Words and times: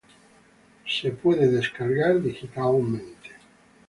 Se 0.87 1.11
puede 1.11 1.47
descargar 1.47 2.19
digitalmente. 2.23 3.29